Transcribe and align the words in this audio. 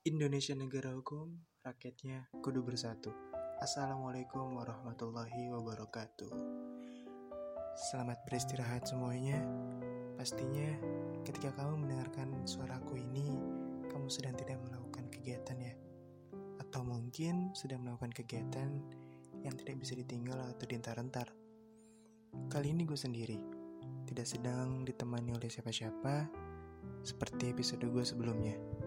Indonesia 0.00 0.56
negara 0.56 0.96
hukum, 0.96 1.28
rakyatnya 1.60 2.32
kudu 2.40 2.64
bersatu. 2.64 3.12
Assalamualaikum 3.60 4.56
warahmatullahi 4.56 5.52
wabarakatuh. 5.52 6.32
Selamat 7.76 8.24
beristirahat 8.24 8.88
semuanya. 8.88 9.44
Pastinya 10.16 10.72
ketika 11.20 11.52
kamu 11.52 11.84
mendengarkan 11.84 12.32
suaraku 12.48 12.96
ini, 12.96 13.28
kamu 13.92 14.08
sedang 14.08 14.40
tidak 14.40 14.56
melakukan 14.64 15.04
kegiatan 15.12 15.60
ya. 15.60 15.76
Atau 16.64 16.80
mungkin 16.80 17.52
sedang 17.52 17.84
melakukan 17.84 18.16
kegiatan 18.16 18.80
yang 19.44 19.52
tidak 19.60 19.84
bisa 19.84 20.00
ditinggal 20.00 20.40
atau 20.40 20.64
dientar-entar. 20.64 21.28
Kali 22.48 22.72
ini 22.72 22.88
gue 22.88 22.96
sendiri, 22.96 23.36
tidak 24.08 24.24
sedang 24.24 24.80
ditemani 24.80 25.36
oleh 25.36 25.52
siapa-siapa, 25.52 26.24
seperti 27.04 27.52
episode 27.52 27.84
gue 27.84 28.00
sebelumnya. 28.00 28.79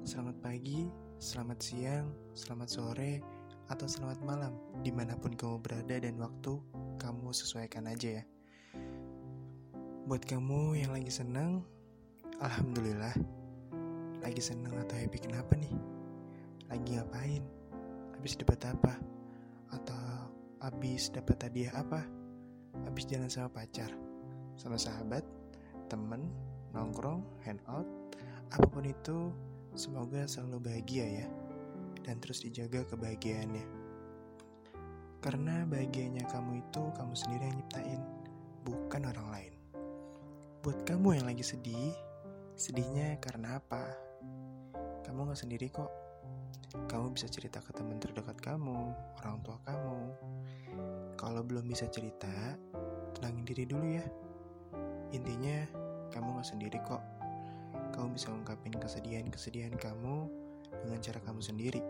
Selamat 0.00 0.32
pagi, 0.40 0.88
selamat 1.20 1.58
siang, 1.60 2.08
selamat 2.32 2.68
sore, 2.72 3.20
atau 3.68 3.84
selamat 3.84 4.24
malam 4.24 4.56
di 4.80 4.88
mana 4.88 5.12
pun 5.12 5.36
kamu 5.36 5.60
berada 5.60 5.92
dan 6.00 6.16
waktu 6.16 6.56
kamu 6.96 7.36
sesuaikan 7.36 7.84
aja 7.84 8.20
ya. 8.20 8.24
Buat 10.08 10.24
kamu 10.24 10.80
yang 10.80 10.96
lagi 10.96 11.12
senang, 11.12 11.60
Alhamdulillah. 12.40 13.12
Lagi 14.24 14.40
senang 14.40 14.72
atau 14.80 14.96
happy 14.96 15.20
kenapa 15.20 15.52
nih? 15.60 15.76
Lagi 16.72 16.96
ngapain? 16.96 17.44
Habis 18.16 18.40
dapat 18.40 18.72
apa? 18.72 18.96
Atau 19.68 20.00
habis 20.64 21.12
dapat 21.12 21.44
hadiah 21.44 21.76
apa? 21.76 22.08
Habis 22.88 23.04
jalan 23.04 23.28
sama 23.28 23.52
pacar? 23.52 23.92
Sama 24.56 24.80
sahabat? 24.80 25.28
Temen? 25.92 26.24
Nongkrong? 26.72 27.20
Hangout? 27.44 27.84
Apa 28.48 28.66
pun 28.66 28.88
itu, 28.88 29.30
semoga 29.80 30.28
selalu 30.28 30.68
bahagia 30.68 31.24
ya. 31.24 31.26
Dan 32.04 32.20
terus 32.20 32.44
dijaga 32.44 32.84
kebahagiaannya. 32.84 33.64
Karena 35.24 35.64
bahagianya 35.64 36.28
kamu 36.28 36.60
itu 36.60 36.82
kamu 36.96 37.12
sendiri 37.16 37.48
yang 37.48 37.56
nyiptain, 37.56 38.00
bukan 38.68 39.02
orang 39.08 39.28
lain. 39.32 39.52
Buat 40.60 40.84
kamu 40.84 41.16
yang 41.16 41.26
lagi 41.28 41.44
sedih, 41.44 41.96
sedihnya 42.56 43.16
karena 43.24 43.56
apa? 43.56 43.88
Kamu 45.08 45.32
gak 45.32 45.40
sendiri 45.40 45.72
kok. 45.72 45.88
Kamu 46.88 47.16
bisa 47.16 47.28
cerita 47.28 47.64
ke 47.64 47.72
teman 47.72 47.96
terdekat 48.00 48.36
kamu, 48.40 48.92
orang 49.24 49.36
tua 49.44 49.56
kamu. 49.64 50.00
Kalau 51.16 51.40
belum 51.44 51.68
bisa 51.68 51.88
cerita, 51.88 52.56
tenangin 53.16 53.44
diri 53.44 53.64
dulu 53.68 53.86
ya. 53.96 54.04
Intinya, 55.12 55.68
kamu 56.12 56.40
gak 56.40 56.48
sendiri 56.48 56.80
kok. 56.84 57.19
Kamu 57.90 58.14
bisa 58.14 58.30
ungkapin 58.30 58.74
kesedihan-kesedihan 58.76 59.74
kamu 59.76 60.30
dengan 60.86 60.98
cara 61.02 61.20
kamu 61.22 61.40
sendiri. 61.42 61.82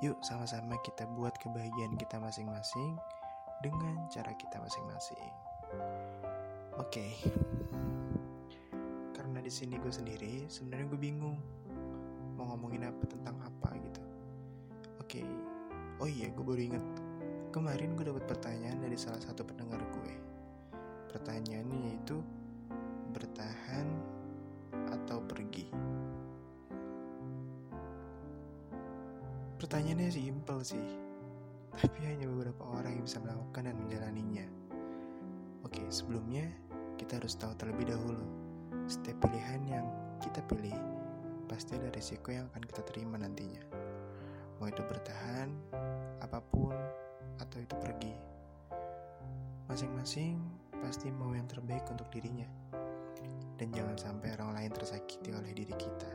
Yuk 0.00 0.18
sama-sama 0.22 0.78
kita 0.86 1.06
buat 1.18 1.34
kebahagiaan 1.42 1.98
kita 1.98 2.22
masing-masing 2.22 2.96
dengan 3.60 4.06
cara 4.08 4.30
kita 4.38 4.62
masing-masing. 4.62 5.32
Oke. 6.78 7.18
Karena 9.12 9.42
di 9.42 9.50
sini 9.50 9.74
gue 9.76 9.90
sendiri, 9.90 10.46
sebenarnya 10.46 10.86
gue 10.94 11.00
bingung 11.00 11.36
mau 12.38 12.54
ngomongin 12.54 12.86
apa 12.86 13.04
tentang 13.10 13.36
apa 13.42 13.74
gitu. 13.82 14.02
Oke. 15.02 15.22
Oh 15.98 16.06
iya, 16.06 16.30
gue 16.30 16.44
baru 16.46 16.62
inget 16.62 16.84
kemarin 17.50 17.96
gue 17.96 18.06
dapat 18.06 18.24
pertanyaan 18.28 18.78
dari 18.78 18.94
salah 18.94 19.18
satu 19.18 19.42
pendengar 19.42 19.80
gue. 19.80 20.14
Pertanyaannya 21.10 21.78
yaitu 21.90 22.20
bertahan 23.10 23.88
atau 25.08 25.24
pergi. 25.24 25.64
Pertanyaannya 29.56 30.12
simpel 30.12 30.60
sih, 30.60 30.88
tapi 31.72 32.04
hanya 32.04 32.28
beberapa 32.28 32.60
orang 32.68 33.00
yang 33.00 33.08
bisa 33.08 33.16
melakukan 33.24 33.72
dan 33.72 33.76
menjalaninya. 33.80 34.44
Oke, 35.64 35.80
sebelumnya 35.88 36.44
kita 37.00 37.16
harus 37.16 37.40
tahu 37.40 37.56
terlebih 37.56 37.88
dahulu, 37.88 38.20
setiap 38.84 39.24
pilihan 39.24 39.64
yang 39.64 39.88
kita 40.20 40.44
pilih 40.44 40.76
pasti 41.48 41.80
ada 41.80 41.88
risiko 41.96 42.28
yang 42.28 42.44
akan 42.52 42.68
kita 42.68 42.84
terima 42.92 43.16
nantinya. 43.16 43.64
Mau 44.60 44.68
itu 44.68 44.84
bertahan, 44.84 45.48
apa 46.20 46.44
pun, 46.52 46.76
atau 47.40 47.56
itu 47.56 47.72
pergi. 47.80 48.12
Masing-masing 49.72 50.36
pasti 50.84 51.08
mau 51.08 51.32
yang 51.32 51.48
terbaik 51.48 51.88
untuk 51.88 52.12
dirinya. 52.12 52.67
Dan 53.58 53.74
jangan 53.74 53.98
sampai 53.98 54.38
orang 54.38 54.54
lain 54.54 54.70
tersakiti 54.70 55.34
oleh 55.34 55.50
diri 55.50 55.74
kita. 55.74 56.12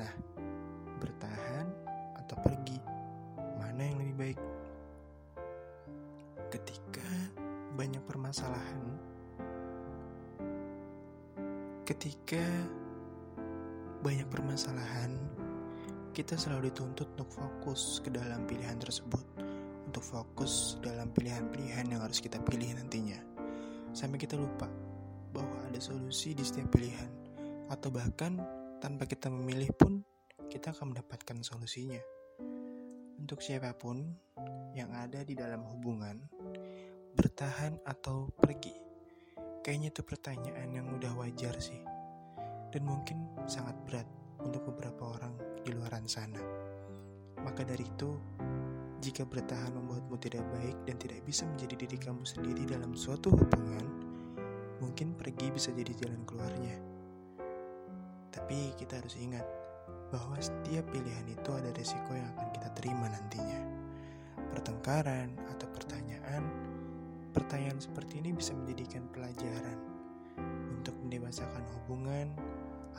Nah, 0.00 0.08
bertahan 0.96 1.68
atau 2.16 2.40
pergi, 2.40 2.80
mana 3.60 3.84
yang 3.84 4.00
lebih 4.00 4.16
baik? 4.16 4.40
Ketika 6.48 7.04
banyak 7.76 8.00
permasalahan, 8.08 8.80
ketika 11.84 12.40
banyak 14.00 14.24
permasalahan, 14.32 15.12
kita 16.16 16.40
selalu 16.40 16.72
dituntut 16.72 17.12
untuk 17.20 17.28
fokus 17.36 18.00
ke 18.00 18.08
dalam 18.08 18.48
pilihan 18.48 18.80
tersebut, 18.80 19.28
untuk 19.92 20.00
fokus 20.00 20.80
dalam 20.80 21.12
pilihan-pilihan 21.12 21.92
yang 21.92 22.00
harus 22.00 22.24
kita 22.24 22.40
pilih 22.40 22.72
nantinya, 22.80 23.20
sampai 23.92 24.16
kita 24.16 24.40
lupa 24.40 24.93
bahwa 25.34 25.66
ada 25.66 25.82
solusi 25.82 26.30
di 26.30 26.46
setiap 26.46 26.70
pilihan, 26.78 27.10
atau 27.66 27.90
bahkan 27.90 28.38
tanpa 28.78 29.10
kita 29.10 29.26
memilih 29.26 29.74
pun 29.74 30.06
kita 30.46 30.70
akan 30.70 30.94
mendapatkan 30.94 31.42
solusinya. 31.42 31.98
Untuk 33.18 33.42
siapa 33.42 33.74
pun 33.74 34.14
yang 34.78 34.94
ada 34.94 35.26
di 35.26 35.34
dalam 35.34 35.66
hubungan, 35.66 36.22
bertahan 37.18 37.82
atau 37.82 38.30
pergi, 38.30 38.74
kayaknya 39.66 39.90
itu 39.90 40.02
pertanyaan 40.06 40.68
yang 40.70 40.86
udah 40.94 41.10
wajar 41.18 41.58
sih, 41.58 41.82
dan 42.70 42.82
mungkin 42.86 43.26
sangat 43.50 43.74
berat 43.82 44.06
untuk 44.44 44.62
beberapa 44.70 45.18
orang 45.18 45.34
di 45.64 45.72
luar 45.74 45.96
sana. 46.04 46.42
Maka 47.40 47.64
dari 47.64 47.84
itu, 47.88 48.12
jika 49.00 49.24
bertahan 49.24 49.72
membuatmu 49.72 50.16
tidak 50.20 50.44
baik 50.52 50.76
dan 50.84 50.96
tidak 51.00 51.20
bisa 51.24 51.48
menjadi 51.48 51.74
diri 51.88 51.96
kamu 51.96 52.24
sendiri 52.28 52.68
dalam 52.68 52.92
suatu 52.92 53.32
hubungan, 53.32 54.03
mungkin 54.84 55.16
pergi 55.16 55.48
bisa 55.48 55.72
jadi 55.72 55.96
jalan 55.96 56.20
keluarnya. 56.28 56.76
Tapi 58.28 58.76
kita 58.76 59.00
harus 59.00 59.16
ingat 59.16 59.48
bahwa 60.12 60.36
setiap 60.36 60.84
pilihan 60.92 61.24
itu 61.24 61.50
ada 61.56 61.72
resiko 61.72 62.12
yang 62.12 62.28
akan 62.36 62.48
kita 62.52 62.68
terima 62.76 63.08
nantinya. 63.08 63.60
Pertengkaran 64.52 65.32
atau 65.56 65.66
pertanyaan, 65.72 66.44
pertanyaan 67.32 67.80
seperti 67.80 68.20
ini 68.20 68.36
bisa 68.36 68.52
menjadikan 68.52 69.08
pelajaran 69.10 69.80
untuk 70.76 70.94
mendewasakan 71.00 71.64
hubungan 71.80 72.36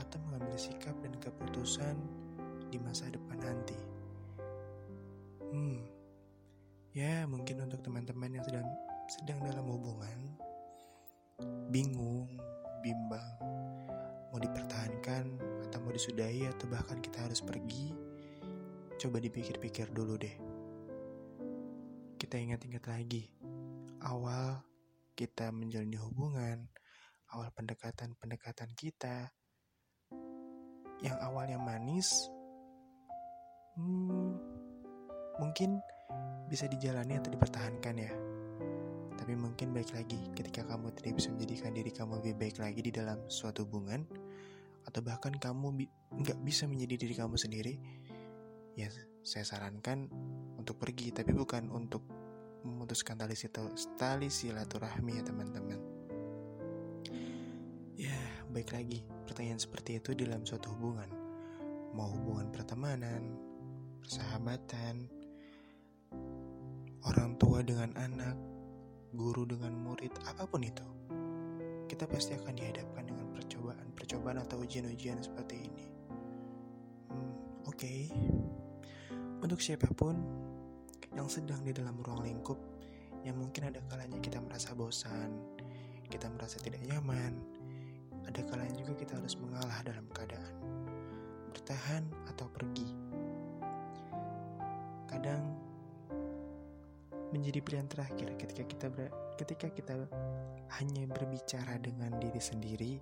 atau 0.01 0.17
mengambil 0.27 0.57
sikap 0.57 0.97
dan 1.05 1.13
keputusan 1.21 1.95
di 2.73 2.81
masa 2.81 3.07
depan 3.13 3.39
nanti. 3.39 3.77
Hmm, 5.53 5.79
ya 6.91 7.23
mungkin 7.29 7.63
untuk 7.63 7.79
teman-teman 7.85 8.35
yang 8.35 8.43
sedang 8.43 8.67
sedang 9.05 9.39
dalam 9.45 9.69
hubungan, 9.69 10.35
bingung, 11.69 12.29
bimbang, 12.85 13.37
mau 14.29 14.39
dipertahankan 14.39 15.25
atau 15.65 15.77
mau 15.81 15.93
disudahi 15.93 16.45
atau 16.49 16.69
bahkan 16.69 17.01
kita 17.01 17.25
harus 17.25 17.41
pergi, 17.41 17.95
coba 19.01 19.17
dipikir-pikir 19.17 19.89
dulu 19.89 20.19
deh. 20.19 20.35
Kita 22.15 22.37
ingat-ingat 22.37 22.83
lagi, 22.89 23.27
awal 24.05 24.61
kita 25.15 25.49
menjalani 25.49 25.97
hubungan, 25.97 26.57
awal 27.33 27.49
pendekatan-pendekatan 27.55 28.71
kita, 28.77 29.31
yang 31.03 31.17
awalnya 31.19 31.59
manis, 31.59 32.29
hmm, 33.75 34.31
mungkin 35.39 35.79
bisa 36.47 36.69
dijalani 36.69 37.19
atau 37.19 37.33
dipertahankan 37.33 37.95
ya. 37.97 38.13
Tapi 39.25 39.33
mungkin 39.41 39.73
baik 39.73 39.89
lagi 39.97 40.21
ketika 40.37 40.61
kamu 40.69 40.93
tidak 41.01 41.17
bisa 41.17 41.33
menjadikan 41.33 41.73
diri 41.73 41.89
kamu 41.89 42.21
lebih 42.21 42.45
baik 42.45 42.61
lagi 42.61 42.77
di 42.77 42.93
dalam 42.93 43.25
suatu 43.25 43.65
hubungan, 43.65 44.05
atau 44.85 45.01
bahkan 45.01 45.33
kamu 45.33 45.89
nggak 46.13 46.37
bi 46.45 46.53
bisa 46.53 46.69
menjadi 46.69 46.93
diri 46.93 47.17
kamu 47.17 47.33
sendiri, 47.33 47.73
ya 48.77 48.85
saya 49.25 49.41
sarankan 49.41 50.05
untuk 50.61 50.77
pergi, 50.77 51.09
tapi 51.09 51.33
bukan 51.33 51.73
untuk 51.73 52.05
memutuskan 52.61 53.17
tali, 53.17 53.33
tali 53.97 54.29
silaturahmi 54.29 55.17
ya 55.17 55.25
teman-teman. 55.25 55.81
Ya, 57.97 58.21
baik 58.53 58.77
lagi, 58.77 59.09
pertanyaan 59.25 59.57
seperti 59.57 59.97
itu 59.97 60.13
dalam 60.13 60.45
suatu 60.45 60.69
hubungan. 60.77 61.09
Mau 61.97 62.13
hubungan 62.13 62.53
pertemanan, 62.53 63.25
persahabatan, 64.05 65.09
orang 67.09 67.33
tua 67.41 67.65
dengan 67.65 67.89
anak, 67.97 68.37
guru 69.15 69.47
dengan 69.47 69.71
murid, 69.73 70.11
apa 70.27 70.43
pun 70.45 70.61
itu. 70.61 70.85
Kita 71.87 72.05
pasti 72.05 72.35
akan 72.35 72.53
dihadapkan 72.53 73.07
dengan 73.07 73.31
percobaan-percobaan 73.31 74.43
atau 74.43 74.59
ujian-ujian 74.61 75.23
seperti 75.23 75.55
ini. 75.71 75.85
Hmm, 77.09 77.31
Oke, 77.65 77.79
okay. 77.79 77.99
untuk 79.39 79.63
siapa 79.63 79.87
pun 79.95 80.19
yang 81.15 81.31
sedang 81.31 81.63
di 81.63 81.71
dalam 81.71 81.95
ruang 82.03 82.27
lingkup, 82.27 82.59
yang 83.23 83.39
mungkin 83.39 83.71
ada 83.71 83.79
kalanya 83.87 84.19
kita 84.19 84.43
merasa 84.43 84.75
bosan, 84.75 85.31
kita 86.11 86.27
merasa 86.29 86.59
tidak 86.59 86.83
nyaman, 86.83 87.39
ada 88.27 88.41
kalanya 88.45 88.75
juga 88.83 88.93
kita 88.99 89.17
harus 89.17 89.39
mengalah 89.39 89.79
dalam 89.87 90.05
keadaan 90.11 90.55
bertahan 91.55 92.03
atau 92.27 92.51
pergi. 92.51 93.04
Menjadi 97.35 97.59
pilihan 97.59 97.87
terakhir 97.91 98.39
ketika 98.39 98.63
kita 98.63 98.87
ber, 98.87 99.11
ketika 99.35 99.67
kita 99.67 99.93
hanya 100.79 101.03
berbicara 101.11 101.75
dengan 101.83 102.15
diri 102.23 102.39
sendiri 102.39 102.95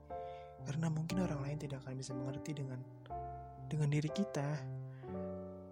karena 0.66 0.90
mungkin 0.90 1.22
orang 1.22 1.46
lain 1.46 1.58
tidak 1.62 1.86
akan 1.86 2.02
bisa 2.02 2.18
mengerti 2.18 2.58
dengan 2.58 2.82
dengan 3.70 3.90
diri 3.94 4.10
kita 4.10 4.50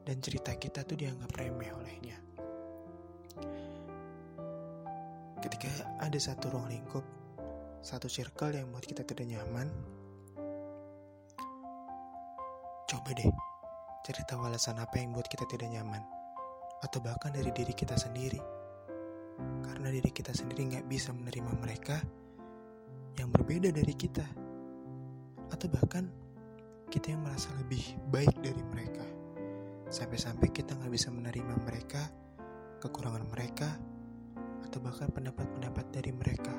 dan 0.06 0.18
cerita 0.22 0.54
kita 0.54 0.86
tuh 0.86 0.98
dianggap 0.98 1.34
remeh 1.34 1.72
olehnya. 1.74 2.18
Ketika 5.42 5.98
ada 5.98 6.20
satu 6.22 6.54
ruang 6.54 6.70
lingkup, 6.70 7.06
satu 7.82 8.06
circle 8.06 8.54
yang 8.54 8.70
buat 8.70 8.86
kita 8.86 9.02
tidak 9.02 9.26
nyaman, 9.26 9.70
coba 12.86 13.10
deh 13.18 13.32
cari 14.06 14.22
tahu 14.26 14.42
alasan 14.46 14.78
apa 14.82 14.98
yang 14.98 15.14
buat 15.14 15.26
kita 15.30 15.46
tidak 15.50 15.70
nyaman 15.72 16.21
atau 16.82 17.00
bahkan 17.00 17.30
dari 17.30 17.54
diri 17.54 17.74
kita 17.74 17.94
sendiri. 17.94 18.42
Karena 19.66 19.88
diri 19.94 20.10
kita 20.10 20.34
sendiri 20.34 20.66
nggak 20.74 20.86
bisa 20.90 21.14
menerima 21.14 21.52
mereka 21.62 21.98
yang 23.18 23.30
berbeda 23.30 23.70
dari 23.70 23.94
kita. 23.94 24.26
Atau 25.54 25.70
bahkan 25.70 26.10
kita 26.90 27.14
yang 27.14 27.22
merasa 27.22 27.54
lebih 27.62 27.82
baik 28.10 28.34
dari 28.42 28.62
mereka. 28.74 29.06
Sampai-sampai 29.92 30.50
kita 30.50 30.74
nggak 30.78 30.94
bisa 30.94 31.14
menerima 31.14 31.56
mereka, 31.62 32.10
kekurangan 32.82 33.26
mereka, 33.30 33.70
atau 34.66 34.80
bahkan 34.82 35.12
pendapat-pendapat 35.14 35.86
dari 35.94 36.12
mereka. 36.16 36.56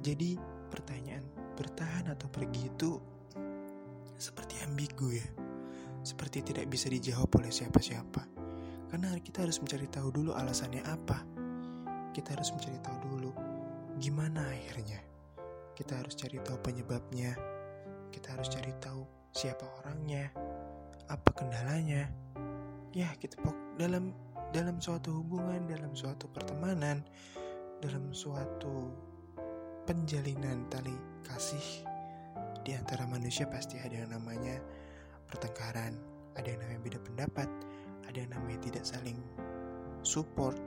Jadi 0.00 0.36
pertanyaan 0.68 1.24
bertahan 1.54 2.08
atau 2.08 2.26
pergi 2.32 2.62
itu 2.72 2.90
seperti 4.16 4.64
ambigu 4.64 5.12
ya 5.12 5.39
seperti 6.00 6.40
tidak 6.40 6.66
bisa 6.68 6.88
dijawab 6.88 7.28
oleh 7.36 7.52
siapa-siapa. 7.52 8.22
Karena 8.90 9.14
kita 9.22 9.46
harus 9.46 9.62
mencari 9.62 9.86
tahu 9.86 10.08
dulu 10.10 10.30
alasannya 10.34 10.82
apa. 10.82 11.22
Kita 12.10 12.34
harus 12.34 12.50
mencari 12.50 12.78
tahu 12.82 12.98
dulu 13.06 13.30
gimana 14.02 14.50
akhirnya. 14.50 14.98
Kita 15.76 16.00
harus 16.00 16.18
cari 16.18 16.42
tahu 16.42 16.58
penyebabnya. 16.60 17.38
Kita 18.10 18.34
harus 18.34 18.50
cari 18.50 18.74
tahu 18.82 19.06
siapa 19.30 19.62
orangnya, 19.80 20.34
apa 21.06 21.30
kendalanya. 21.30 22.10
Ya, 22.90 23.14
kita 23.22 23.38
dalam 23.78 24.10
dalam 24.50 24.82
suatu 24.82 25.22
hubungan, 25.22 25.70
dalam 25.70 25.94
suatu 25.94 26.26
pertemanan, 26.26 27.06
dalam 27.78 28.10
suatu 28.10 28.90
penjalinan 29.86 30.66
tali 30.66 30.94
kasih 31.22 31.86
di 32.60 32.76
antara 32.76 33.08
manusia 33.08 33.48
pasti 33.48 33.80
ada 33.80 34.04
yang 34.04 34.12
namanya 34.12 34.60
pertengkaran, 35.30 35.94
ada 36.34 36.46
yang 36.50 36.60
namanya 36.60 36.80
beda 36.82 36.98
pendapat, 37.06 37.48
ada 38.10 38.18
yang 38.18 38.30
namanya 38.34 38.58
tidak 38.66 38.84
saling 38.84 39.18
support, 40.02 40.58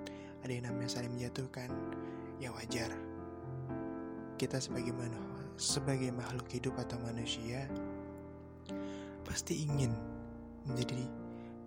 ada 0.42 0.52
yang 0.52 0.66
namanya 0.66 1.00
saling 1.00 1.12
menjatuhkan. 1.12 1.70
Ya 2.42 2.52
wajar. 2.52 2.92
Kita 4.36 4.60
sebagai 4.60 4.92
mana 4.92 5.34
sebagai 5.56 6.10
makhluk 6.10 6.50
hidup 6.50 6.74
atau 6.82 6.98
manusia 7.06 7.70
pasti 9.22 9.64
ingin 9.64 9.94
menjadi 10.66 11.06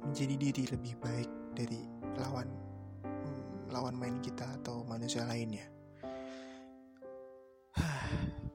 menjadi 0.03 0.35
diri 0.37 0.65
lebih 0.75 0.95
baik 0.99 1.31
dari 1.55 1.81
lawan 2.19 2.51
hmm, 3.07 3.71
lawan 3.71 3.95
main 3.95 4.19
kita 4.21 4.45
atau 4.63 4.83
manusia 4.85 5.23
lainnya. 5.25 5.65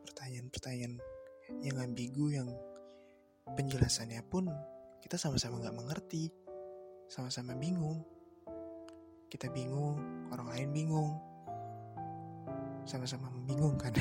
Pertanyaan-pertanyaan 0.06 1.00
yang 1.64 1.78
ambigu 1.80 2.26
yang 2.32 2.50
penjelasannya 3.46 4.22
pun 4.26 4.48
kita 5.02 5.18
sama-sama 5.18 5.58
nggak 5.60 5.78
mengerti, 5.78 6.30
sama-sama 7.10 7.58
bingung. 7.58 8.06
Kita 9.32 9.48
bingung, 9.50 10.28
orang 10.30 10.48
lain 10.52 10.70
bingung, 10.76 11.12
sama-sama 12.86 13.32
membingungkan. 13.32 13.96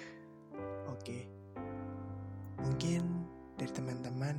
Oke, 0.94 1.28
mungkin 2.58 3.24
dari 3.60 3.72
teman-teman 3.72 4.36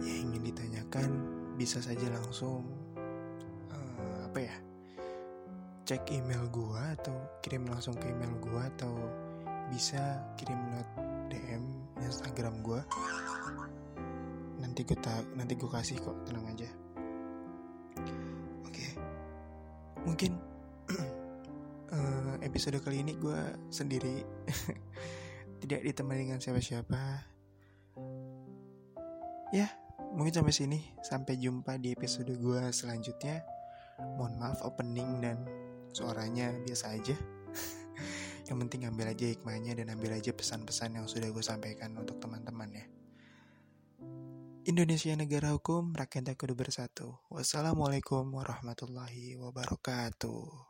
yang 0.00 0.28
ingin 0.28 0.42
ditanyakan 0.52 1.10
bisa 1.56 1.80
saja 1.80 2.08
langsung 2.08 2.64
uh, 3.68 4.16
apa 4.24 4.38
ya 4.40 4.56
cek 5.84 6.08
email 6.12 6.48
gua 6.48 6.96
atau 6.96 7.16
kirim 7.44 7.68
langsung 7.68 7.92
ke 7.98 8.08
email 8.08 8.32
gua 8.40 8.68
atau 8.76 8.96
bisa 9.68 10.20
kirim 10.40 10.56
lewat 10.72 11.09
DM 11.30 11.64
Instagram 12.02 12.60
gue 12.66 12.80
nanti 14.60 14.84
gue 14.84 14.98
nanti 15.38 15.52
gue 15.56 15.70
kasih 15.70 15.96
kok 15.98 16.16
tenang 16.28 16.46
aja. 16.52 16.68
Oke. 17.96 18.12
Okay. 18.68 18.90
mungkin 20.04 20.36
uh, 21.94 22.36
episode 22.46 22.76
kali 22.84 23.00
ini 23.00 23.16
gue 23.16 23.40
sendiri 23.72 24.20
tidak 25.64 25.80
ditemani 25.80 26.28
dengan 26.28 26.40
siapa-siapa. 26.42 27.02
Ya 29.50 29.66
mungkin 30.12 30.34
sampai 30.36 30.54
sini. 30.54 30.80
Sampai 31.00 31.40
jumpa 31.40 31.80
di 31.80 31.96
episode 31.96 32.30
gue 32.36 32.60
selanjutnya. 32.70 33.42
Mohon 34.16 34.34
maaf 34.40 34.60
opening 34.64 35.24
dan 35.24 35.44
suaranya 35.92 36.54
biasa 36.64 36.94
aja 36.94 37.39
yang 38.50 38.58
penting 38.66 38.82
ambil 38.90 39.14
aja 39.14 39.30
hikmahnya 39.30 39.78
dan 39.78 39.94
ambil 39.94 40.18
aja 40.18 40.34
pesan-pesan 40.34 40.98
yang 40.98 41.06
sudah 41.06 41.30
gue 41.30 41.44
sampaikan 41.44 41.94
untuk 41.94 42.18
teman-teman 42.18 42.68
ya. 42.74 42.86
Indonesia 44.66 45.14
negara 45.16 45.54
hukum, 45.56 45.94
rakyat 45.96 46.34
kudu 46.34 46.58
bersatu. 46.58 47.16
Wassalamualaikum 47.30 48.28
warahmatullahi 48.34 49.38
wabarakatuh. 49.38 50.69